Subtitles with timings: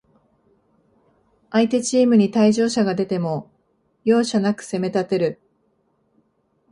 [1.51, 3.51] 相手チームに退場者が出ても、
[4.03, 5.39] 容赦なく攻めたてる